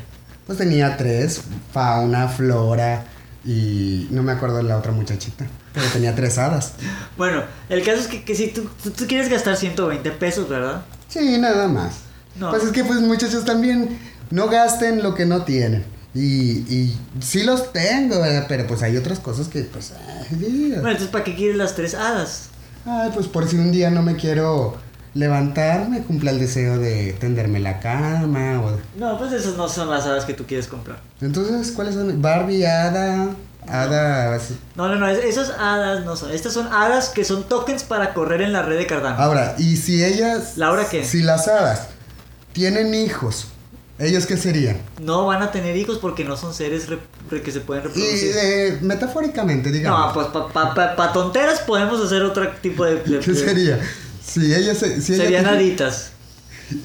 [0.47, 1.41] Pues tenía tres,
[1.73, 3.05] fauna, flora
[3.45, 5.47] y no me acuerdo de la otra muchachita.
[5.73, 6.73] Pero tenía tres hadas.
[7.17, 10.83] Bueno, el caso es que, que si tú, tú, tú quieres gastar 120 pesos, ¿verdad?
[11.09, 11.97] Sí, nada más.
[12.37, 12.51] No.
[12.51, 13.99] Pues es que pues muchachos también
[14.31, 15.85] no gasten lo que no tienen.
[16.15, 16.21] Y,
[16.75, 18.47] y sí los tengo, ¿verdad?
[18.49, 19.93] Pero pues hay otras cosas que pues...
[19.93, 20.71] Ay, Dios.
[20.81, 22.49] Bueno, entonces ¿para qué quieres las tres hadas?
[22.85, 24.77] Ay, pues por si un día no me quiero
[25.15, 28.79] levantar, me cumpla el deseo de tenderme la cama o...
[28.99, 31.01] No, pues esas no son las hadas que tú quieres comprar.
[31.21, 32.21] Entonces, ¿cuáles son?
[32.23, 33.29] Barbie, Hada,
[33.69, 34.35] Hada...
[34.35, 34.57] así.
[34.77, 36.31] No, no, no, es- esas hadas no son.
[36.33, 39.17] Estas son hadas que son tokens para correr en la red de Cardano.
[39.21, 40.57] Ahora, y si ellas...
[40.57, 41.05] ¿Laura qué?
[41.05, 41.89] Si las hadas
[42.53, 43.47] tienen hijos,
[44.01, 44.79] ¿ellos qué serían?
[45.01, 46.99] No van a tener hijos porque no son seres re-
[47.31, 48.33] re- que se pueden Y reproducir.
[48.37, 50.09] eh, metafóricamente, digamos.
[50.09, 52.97] No, pues para pa, pa- pa tonteras podemos hacer otro tipo de...
[53.03, 53.79] de- ¿Qué sería?
[54.25, 55.01] Si ella se...
[55.01, 56.11] Si ella Serían te- haditas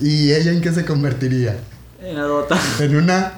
[0.01, 1.58] ¿Y ella en qué se convertiría?
[2.01, 2.58] en Adota.
[2.80, 3.34] ¿En una?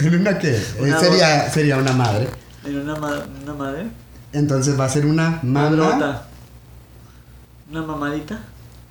[0.00, 0.60] ¿En una qué?
[0.80, 2.28] Una sería, sería una madre.
[2.64, 3.86] En una, ma- una madre.
[4.32, 6.22] Entonces va a ser una mamá.
[7.70, 8.40] Una mamadita.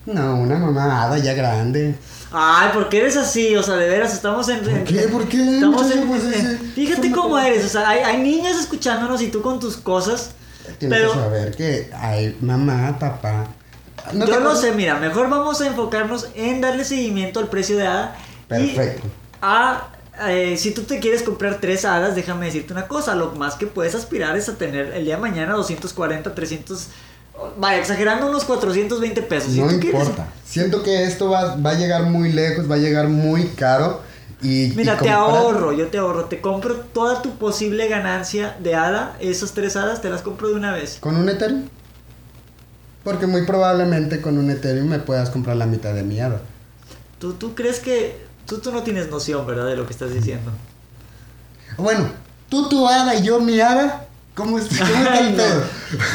[0.08, 1.96] No, una mamá hada ya grande.
[2.32, 3.56] Ay, ¿por qué eres así?
[3.56, 4.60] O sea, de veras, estamos en...
[4.62, 5.00] ¿Por qué?
[5.08, 5.56] ¿Por qué?
[5.56, 6.08] Estamos en...
[6.08, 9.60] Pues, en- ese- fíjate cómo eres, o sea, hay, hay niños escuchándonos y tú con
[9.60, 10.32] tus cosas.
[10.80, 13.48] Tienes pero que saber que hay mamá, papá.
[14.14, 17.78] ¿No te yo lo sé, mira, mejor vamos a enfocarnos en darle seguimiento al precio
[17.78, 18.16] de hada.
[18.48, 19.08] Perfecto.
[19.08, 19.88] Y a,
[20.28, 23.68] eh, si tú te quieres comprar tres hadas, déjame decirte una cosa, lo más que
[23.68, 26.88] puedes aspirar es a tener el día de mañana 240, 300,
[27.58, 29.54] vaya, exagerando unos 420 pesos.
[29.54, 30.28] No quieres- importa.
[30.46, 34.02] Siento que esto va, va a llegar muy lejos, va a llegar muy caro.
[34.42, 38.76] Y, Mira, y te ahorro, yo te ahorro, te compro toda tu posible ganancia de
[38.76, 40.98] hada, esas tres hadas te las compro de una vez.
[41.00, 41.64] ¿Con un Ethereum?
[43.04, 46.42] Porque muy probablemente con un Ethereum me puedas comprar la mitad de mi hada.
[47.20, 48.26] ¿Tú, tú crees que...
[48.46, 49.66] Tú, tú no tienes noción, ¿verdad?
[49.66, 50.52] De lo que estás diciendo.
[51.78, 52.10] Bueno,
[52.50, 54.07] tú tu hada y yo mi hada.
[54.38, 55.44] ¿Cómo, es- cómo está Ay, el no.
[55.44, 55.64] pedo?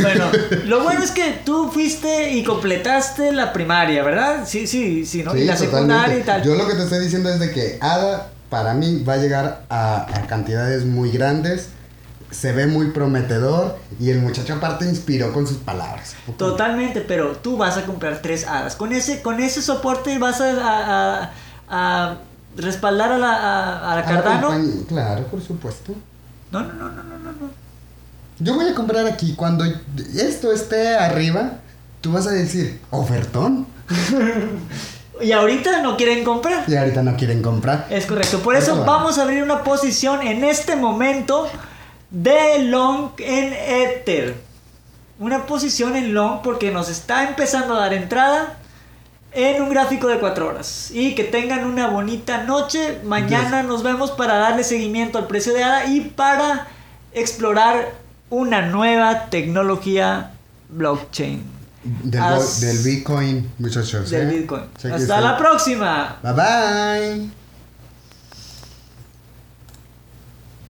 [0.00, 0.24] Bueno,
[0.66, 4.44] lo bueno es que tú fuiste y completaste la primaria, ¿verdad?
[4.46, 5.36] Sí, sí, sí, ¿no?
[5.36, 6.42] y la secundaria y tal.
[6.42, 9.64] Yo lo que te estoy diciendo es de que hada para mí va a llegar
[9.68, 11.68] a, a cantidades muy grandes.
[12.30, 16.14] Se ve muy prometedor y el muchacho aparte inspiró con sus palabras.
[16.38, 18.74] Totalmente, pero tú vas a comprar tres hadas.
[18.74, 21.30] Con ese, con ese soporte vas a, a- a-
[22.10, 22.16] a
[22.56, 24.46] respaldar a la, a, a la Cardano.
[24.48, 25.92] compañía- Claro, por supuesto.
[26.50, 27.61] No, no, no, no, no, no.
[28.42, 29.34] Yo voy a comprar aquí.
[29.34, 29.64] Cuando
[30.14, 31.58] esto esté arriba,
[32.00, 33.66] tú vas a decir, ofertón.
[35.20, 36.64] Y ahorita no quieren comprar.
[36.66, 37.86] Y ahorita no quieren comprar.
[37.90, 38.40] Es correcto.
[38.40, 38.86] Por eso Eso va.
[38.86, 41.48] vamos a abrir una posición en este momento
[42.10, 44.34] de long en Ether.
[45.20, 48.56] Una posición en long porque nos está empezando a dar entrada
[49.32, 50.90] en un gráfico de 4 horas.
[50.92, 52.98] Y que tengan una bonita noche.
[53.04, 56.66] Mañana nos vemos para darle seguimiento al precio de ADA y para
[57.12, 57.92] explorar
[58.32, 60.30] una nueva tecnología
[60.70, 61.42] blockchain
[61.84, 64.08] Del, As- del Bitcoin, muchachos.
[64.10, 64.38] del ¿eh?
[64.38, 64.62] Bitcoin.
[64.92, 66.16] Hasta la próxima.
[66.22, 67.41] Bye bye.